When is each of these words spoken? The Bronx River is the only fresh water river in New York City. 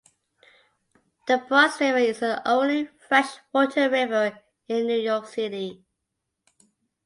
The 1.27 1.45
Bronx 1.47 1.79
River 1.79 1.97
is 1.99 2.21
the 2.21 2.41
only 2.49 2.87
fresh 3.07 3.35
water 3.53 3.87
river 3.87 4.39
in 4.67 4.87
New 4.87 4.97
York 4.97 5.27
City. 5.27 5.85